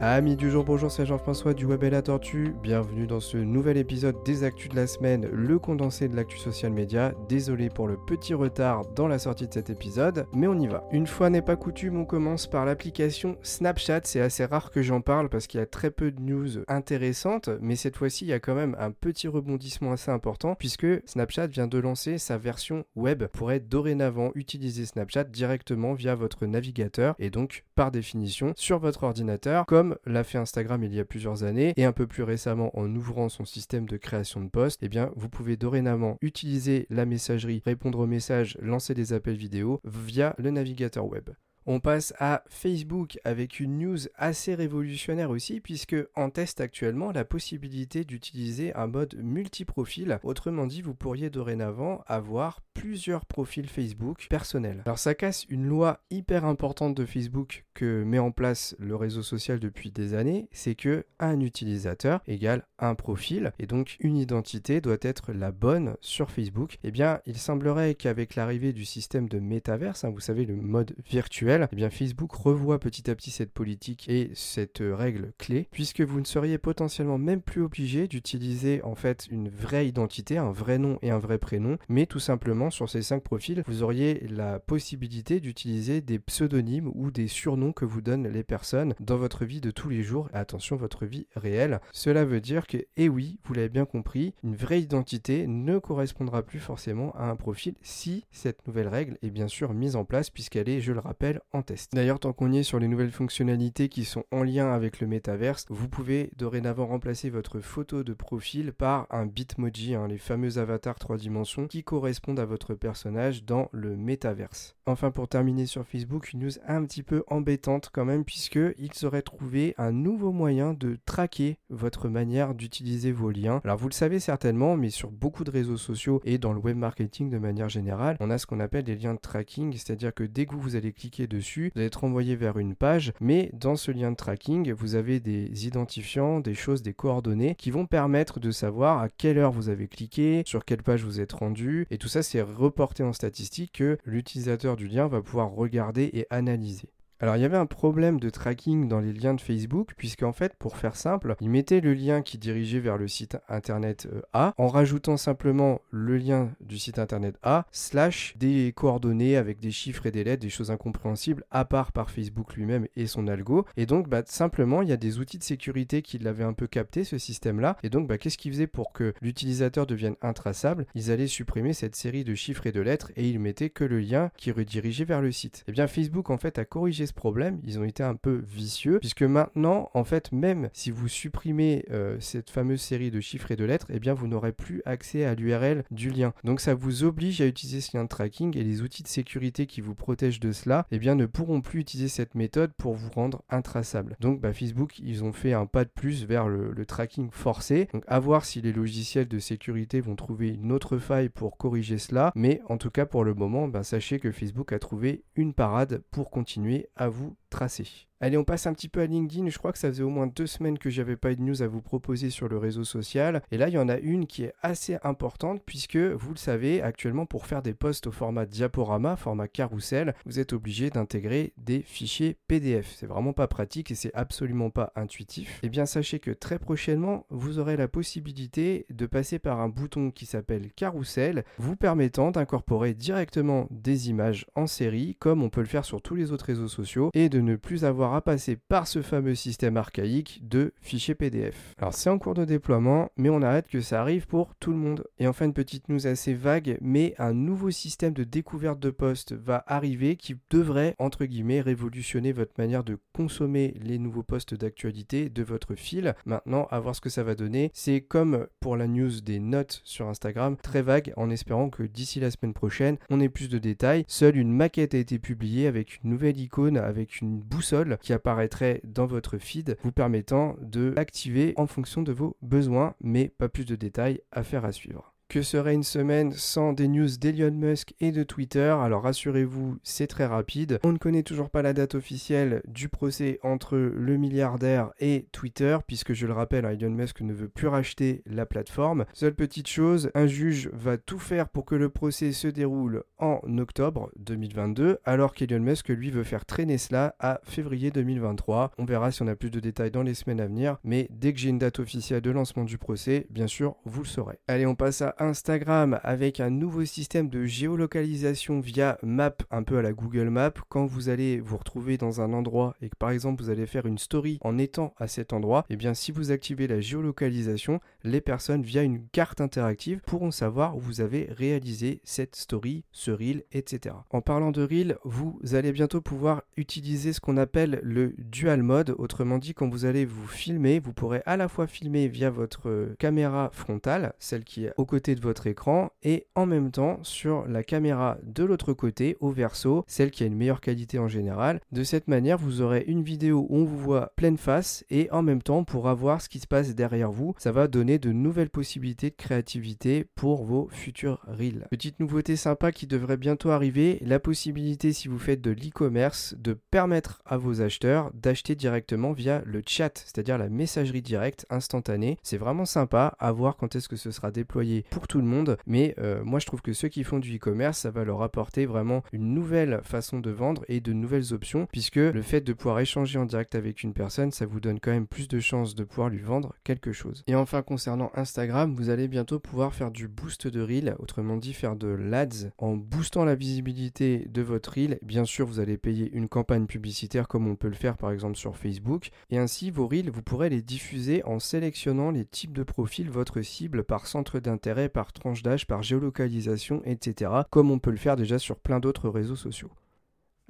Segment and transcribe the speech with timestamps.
[0.00, 2.54] Amis du jour, bonjour, c'est Jean-François du Web et la Tortue.
[2.62, 6.72] Bienvenue dans ce nouvel épisode des Actus de la semaine, le condensé de l'actu social
[6.72, 7.12] média.
[7.28, 10.84] Désolé pour le petit retard dans la sortie de cet épisode, mais on y va.
[10.92, 14.02] Une fois n'est pas coutume, on commence par l'application Snapchat.
[14.04, 17.50] C'est assez rare que j'en parle parce qu'il y a très peu de news intéressantes,
[17.60, 21.48] mais cette fois-ci, il y a quand même un petit rebondissement assez important puisque Snapchat
[21.48, 23.24] vient de lancer sa version web.
[23.32, 29.66] Pourrait dorénavant utiliser Snapchat directement via votre navigateur et donc par définition sur votre ordinateur
[29.66, 32.94] comme l'a fait Instagram il y a plusieurs années et un peu plus récemment en
[32.94, 37.62] ouvrant son système de création de posts, eh bien vous pouvez dorénavant utiliser la messagerie,
[37.64, 41.30] répondre aux messages, lancer des appels vidéo via le navigateur web.
[41.70, 47.26] On passe à Facebook avec une news assez révolutionnaire aussi puisque en test actuellement la
[47.26, 50.18] possibilité d'utiliser un mode multi-profil.
[50.22, 54.82] Autrement dit, vous pourriez dorénavant avoir plusieurs profils Facebook personnels.
[54.86, 59.22] Alors ça casse une loi hyper importante de Facebook que met en place le réseau
[59.22, 64.80] social depuis des années, c'est que un utilisateur égale un profil et donc une identité
[64.80, 66.78] doit être la bonne sur Facebook.
[66.84, 70.94] Eh bien, il semblerait qu'avec l'arrivée du système de métaverse, hein, vous savez le mode
[71.08, 76.00] virtuel eh bien Facebook revoit petit à petit cette politique et cette règle clé, puisque
[76.00, 80.78] vous ne seriez potentiellement même plus obligé d'utiliser en fait une vraie identité, un vrai
[80.78, 84.58] nom et un vrai prénom, mais tout simplement sur ces cinq profils, vous auriez la
[84.60, 89.60] possibilité d'utiliser des pseudonymes ou des surnoms que vous donnent les personnes dans votre vie
[89.60, 91.80] de tous les jours, attention, votre vie réelle.
[91.92, 96.42] Cela veut dire que, eh oui, vous l'avez bien compris, une vraie identité ne correspondra
[96.42, 100.30] plus forcément à un profil si cette nouvelle règle est bien sûr mise en place,
[100.30, 101.92] puisqu'elle est, je le rappelle, en test.
[101.94, 105.06] D'ailleurs, tant qu'on y est sur les nouvelles fonctionnalités qui sont en lien avec le
[105.06, 110.58] métaverse, vous pouvez dorénavant remplacer votre photo de profil par un bitmoji, hein, les fameux
[110.58, 114.76] avatars 3 dimensions qui correspondent à votre personnage dans le métaverse.
[114.86, 119.06] Enfin, pour terminer sur Facebook, une news un petit peu embêtante quand même, puisque ils
[119.06, 123.62] auraient trouvé un nouveau moyen de traquer votre manière d'utiliser vos liens.
[123.64, 126.76] Alors, vous le savez certainement, mais sur beaucoup de réseaux sociaux et dans le web
[126.76, 130.24] marketing de manière générale, on a ce qu'on appelle des liens de tracking, c'est-à-dire que
[130.24, 133.76] dès que vous allez cliquer de vous allez être envoyé vers une page, mais dans
[133.76, 138.40] ce lien de tracking, vous avez des identifiants, des choses, des coordonnées qui vont permettre
[138.40, 141.98] de savoir à quelle heure vous avez cliqué, sur quelle page vous êtes rendu, et
[141.98, 146.88] tout ça c'est reporté en statistique que l'utilisateur du lien va pouvoir regarder et analyser.
[147.20, 150.54] Alors il y avait un problème de tracking dans les liens de Facebook, puisqu'en fait,
[150.54, 154.54] pour faire simple, il mettait le lien qui dirigeait vers le site internet euh, A,
[154.56, 160.06] en rajoutant simplement le lien du site internet A, slash des coordonnées avec des chiffres
[160.06, 163.64] et des lettres, des choses incompréhensibles, à part par Facebook lui-même et son algo.
[163.76, 166.68] Et donc, bah, simplement, il y a des outils de sécurité qui l'avaient un peu
[166.68, 167.78] capté, ce système-là.
[167.82, 170.86] Et donc, bah, qu'est-ce qu'ils faisaient pour que l'utilisateur devienne intraçable?
[170.94, 173.98] Ils allaient supprimer cette série de chiffres et de lettres et ils mettaient que le
[173.98, 175.64] lien qui redirigeait vers le site.
[175.66, 178.98] Et eh bien, Facebook, en fait, a corrigé problème, ils ont été un peu vicieux,
[179.00, 183.56] puisque maintenant, en fait, même si vous supprimez euh, cette fameuse série de chiffres et
[183.56, 186.32] de lettres, eh bien, vous n'aurez plus accès à l'URL du lien.
[186.44, 189.66] Donc, ça vous oblige à utiliser ce lien de tracking et les outils de sécurité
[189.66, 193.10] qui vous protègent de cela, eh bien, ne pourront plus utiliser cette méthode pour vous
[193.10, 194.16] rendre intraçable.
[194.20, 197.88] Donc, bah, Facebook, ils ont fait un pas de plus vers le, tracking forcé.
[197.92, 201.98] Donc, à voir si les logiciels de sécurité vont trouver une autre faille pour corriger
[201.98, 205.54] cela, mais en tout cas, pour le moment, bah, sachez que Facebook a trouvé une
[205.54, 208.07] parade pour continuer à vous tracer.
[208.20, 209.48] Allez, on passe un petit peu à LinkedIn.
[209.48, 211.62] Je crois que ça faisait au moins deux semaines que j'avais pas eu de news
[211.62, 213.42] à vous proposer sur le réseau social.
[213.52, 216.82] Et là, il y en a une qui est assez importante puisque, vous le savez,
[216.82, 221.80] actuellement, pour faire des posts au format diaporama, format carrousel, vous êtes obligé d'intégrer des
[221.80, 222.92] fichiers PDF.
[222.96, 225.60] C'est vraiment pas pratique et c'est absolument pas intuitif.
[225.62, 229.68] Et eh bien, sachez que très prochainement, vous aurez la possibilité de passer par un
[229.68, 235.60] bouton qui s'appelle carrousel, vous permettant d'incorporer directement des images en série, comme on peut
[235.60, 238.56] le faire sur tous les autres réseaux sociaux, et de ne plus avoir à passer
[238.56, 241.74] par ce fameux système archaïque de fichiers PDF.
[241.78, 244.76] Alors c'est en cours de déploiement, mais on arrête que ça arrive pour tout le
[244.78, 245.04] monde.
[245.18, 249.32] Et enfin une petite news assez vague, mais un nouveau système de découverte de postes
[249.32, 255.28] va arriver qui devrait, entre guillemets, révolutionner votre manière de consommer les nouveaux postes d'actualité
[255.28, 256.14] de votre fil.
[256.26, 257.70] Maintenant, à voir ce que ça va donner.
[257.74, 262.20] C'est comme pour la news des notes sur Instagram, très vague, en espérant que d'ici
[262.20, 264.04] la semaine prochaine, on ait plus de détails.
[264.08, 268.80] Seule une maquette a été publiée avec une nouvelle icône, avec une boussole qui apparaîtrait
[268.84, 273.64] dans votre feed, vous permettant de l'activer en fonction de vos besoins, mais pas plus
[273.64, 275.14] de détails à faire à suivre.
[275.28, 278.74] Que serait une semaine sans des news d'Elon Musk et de Twitter?
[278.80, 280.80] Alors rassurez-vous, c'est très rapide.
[280.84, 285.76] On ne connaît toujours pas la date officielle du procès entre le milliardaire et Twitter,
[285.86, 289.04] puisque je le rappelle, hein, Elon Musk ne veut plus racheter la plateforme.
[289.12, 293.42] Seule petite chose, un juge va tout faire pour que le procès se déroule en
[293.58, 298.70] octobre 2022, alors qu'Elon Musk lui veut faire traîner cela à février 2023.
[298.78, 301.34] On verra si on a plus de détails dans les semaines à venir, mais dès
[301.34, 304.38] que j'ai une date officielle de lancement du procès, bien sûr, vous le saurez.
[304.48, 309.78] Allez, on passe à Instagram avec un nouveau système de géolocalisation via Map, un peu
[309.78, 310.52] à la Google Map.
[310.68, 313.86] Quand vous allez vous retrouver dans un endroit et que par exemple vous allez faire
[313.86, 317.80] une story en étant à cet endroit, et eh bien si vous activez la géolocalisation,
[318.04, 323.10] les personnes via une carte interactive pourront savoir où vous avez réalisé cette story, ce
[323.10, 323.94] reel, etc.
[324.10, 328.94] En parlant de reel, vous allez bientôt pouvoir utiliser ce qu'on appelle le dual mode.
[328.98, 332.94] Autrement dit, quand vous allez vous filmer, vous pourrez à la fois filmer via votre
[332.98, 337.46] caméra frontale, celle qui est aux côtés de votre écran, et en même temps sur
[337.46, 341.60] la caméra de l'autre côté, au verso, celle qui a une meilleure qualité en général.
[341.72, 345.22] De cette manière, vous aurez une vidéo où on vous voit pleine face et en
[345.22, 347.34] même temps on pourra voir ce qui se passe derrière vous.
[347.38, 351.66] Ça va donner de nouvelles possibilités de créativité pour vos futurs reels.
[351.70, 356.54] Petite nouveauté sympa qui devrait bientôt arriver, la possibilité si vous faites de l'e-commerce de
[356.54, 362.18] permettre à vos acheteurs d'acheter directement via le chat, c'est-à-dire la messagerie directe instantanée.
[362.22, 365.56] C'est vraiment sympa à voir quand est-ce que ce sera déployé pour tout le monde,
[365.66, 368.66] mais euh, moi je trouve que ceux qui font du e-commerce, ça va leur apporter
[368.66, 372.80] vraiment une nouvelle façon de vendre et de nouvelles options, puisque le fait de pouvoir
[372.80, 375.84] échanger en direct avec une personne, ça vous donne quand même plus de chances de
[375.84, 377.22] pouvoir lui vendre quelque chose.
[377.26, 381.52] Et enfin concernant Instagram, vous allez bientôt pouvoir faire du boost de reel, autrement dit
[381.52, 384.98] faire de l'ads en boostant la visibilité de votre reel.
[385.02, 388.36] Bien sûr, vous allez payer une campagne publicitaire comme on peut le faire par exemple
[388.36, 392.62] sur Facebook, et ainsi vos reels, vous pourrez les diffuser en sélectionnant les types de
[392.62, 397.30] profils votre cible par centre d'intérêt, par tranche d'âge, par géolocalisation, etc.
[397.50, 399.70] Comme on peut le faire déjà sur plein d'autres réseaux sociaux.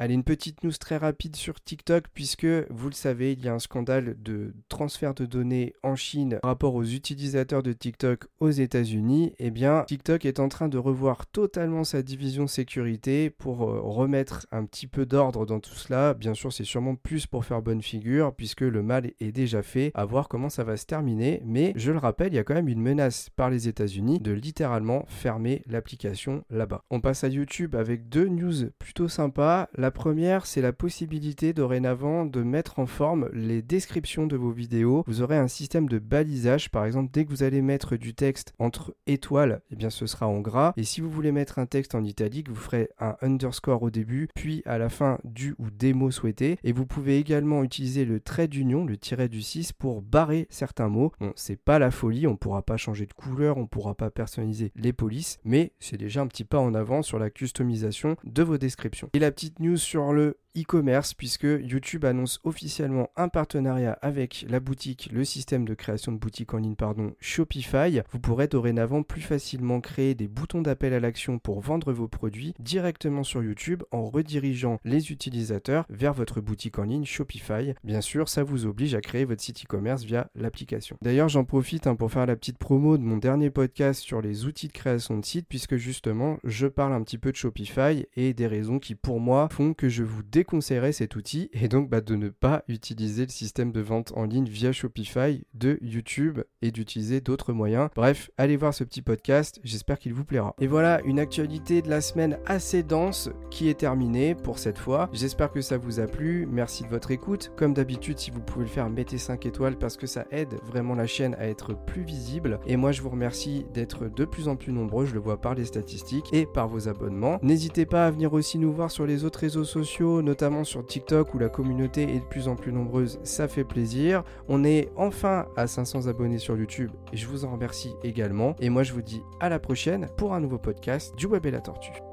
[0.00, 3.54] Allez, une petite news très rapide sur TikTok, puisque vous le savez, il y a
[3.54, 8.50] un scandale de transfert de données en Chine par rapport aux utilisateurs de TikTok aux
[8.50, 9.32] États-Unis.
[9.40, 14.46] Eh bien, TikTok est en train de revoir totalement sa division sécurité pour euh, remettre
[14.52, 16.14] un petit peu d'ordre dans tout cela.
[16.14, 19.90] Bien sûr, c'est sûrement plus pour faire bonne figure, puisque le mal est déjà fait.
[19.94, 21.42] À voir comment ça va se terminer.
[21.44, 24.30] Mais je le rappelle, il y a quand même une menace par les États-Unis de
[24.30, 26.84] littéralement fermer l'application là-bas.
[26.90, 29.68] On passe à YouTube avec deux news plutôt sympas.
[29.90, 35.04] Première, c'est la possibilité dorénavant de mettre en forme les descriptions de vos vidéos.
[35.06, 38.52] Vous aurez un système de balisage, par exemple, dès que vous allez mettre du texte
[38.58, 40.72] entre étoiles, eh bien ce sera en gras.
[40.76, 44.28] Et si vous voulez mettre un texte en italique, vous ferez un underscore au début,
[44.34, 46.58] puis à la fin du ou des mots souhaités.
[46.64, 50.88] Et vous pouvez également utiliser le trait d'union, le tiret du 6, pour barrer certains
[50.88, 51.12] mots.
[51.20, 54.72] Bon, c'est pas la folie, on pourra pas changer de couleur, on pourra pas personnaliser
[54.76, 58.58] les polices, mais c'est déjà un petit pas en avant sur la customisation de vos
[58.58, 59.08] descriptions.
[59.12, 64.60] Et la petite news sur le e-commerce puisque YouTube annonce officiellement un partenariat avec la
[64.60, 68.00] boutique, le système de création de boutique en ligne, pardon, Shopify.
[68.10, 72.54] Vous pourrez dorénavant plus facilement créer des boutons d'appel à l'action pour vendre vos produits
[72.58, 77.74] directement sur YouTube en redirigeant les utilisateurs vers votre boutique en ligne Shopify.
[77.84, 80.96] Bien sûr, ça vous oblige à créer votre site e-commerce via l'application.
[81.02, 84.44] D'ailleurs, j'en profite hein, pour faire la petite promo de mon dernier podcast sur les
[84.44, 88.34] outils de création de site puisque justement, je parle un petit peu de Shopify et
[88.34, 91.90] des raisons qui pour moi font que je vous découvre conseillerais cet outil et donc
[91.90, 96.40] bah, de ne pas utiliser le système de vente en ligne via Shopify de YouTube
[96.62, 97.90] et d'utiliser d'autres moyens.
[97.94, 100.54] Bref, allez voir ce petit podcast, j'espère qu'il vous plaira.
[100.58, 105.10] Et voilà, une actualité de la semaine assez dense qui est terminée pour cette fois.
[105.12, 107.52] J'espère que ça vous a plu, merci de votre écoute.
[107.56, 110.94] Comme d'habitude, si vous pouvez le faire, mettez 5 étoiles parce que ça aide vraiment
[110.94, 112.58] la chaîne à être plus visible.
[112.66, 115.54] Et moi, je vous remercie d'être de plus en plus nombreux, je le vois par
[115.54, 117.38] les statistiques et par vos abonnements.
[117.42, 121.34] N'hésitez pas à venir aussi nous voir sur les autres réseaux sociaux, notamment sur TikTok
[121.34, 124.22] où la communauté est de plus en plus nombreuse, ça fait plaisir.
[124.46, 128.54] On est enfin à 500 abonnés sur YouTube et je vous en remercie également.
[128.60, 131.50] Et moi je vous dis à la prochaine pour un nouveau podcast du Web et
[131.50, 132.07] la Tortue.